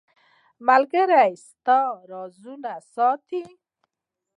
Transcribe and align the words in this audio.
•ملګری 0.67 1.31
ستا 1.47 1.79
رازونه 2.09 2.73
ساتي. 2.93 3.43